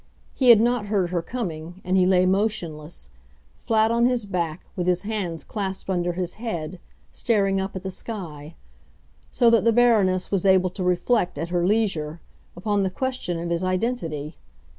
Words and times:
He 0.33 0.49
had 0.49 0.59
not 0.59 0.87
heard 0.87 1.11
her 1.11 1.21
coming, 1.21 1.79
and 1.85 1.95
he 1.95 2.07
lay 2.07 2.25
motionless, 2.25 3.09
flat 3.53 3.91
on 3.91 4.07
his 4.07 4.25
back, 4.25 4.65
with 4.75 4.87
his 4.87 5.03
hands 5.03 5.43
clasped 5.43 5.91
under 5.91 6.13
his 6.13 6.33
head, 6.41 6.79
staring 7.13 7.61
up 7.61 7.75
at 7.75 7.83
the 7.83 7.91
sky; 7.91 8.55
so 9.29 9.51
that 9.51 9.63
the 9.63 9.71
Baroness 9.71 10.31
was 10.31 10.43
able 10.43 10.71
to 10.71 10.83
reflect, 10.83 11.37
at 11.37 11.49
her 11.49 11.67
leisure, 11.67 12.19
upon 12.57 12.81
the 12.81 12.89
question 12.89 13.37
of 13.37 13.51
his 13.51 13.63
identity. 13.63 14.37